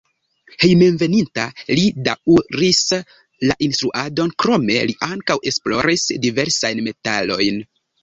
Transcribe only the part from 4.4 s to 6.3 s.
krome li ankaŭ esploris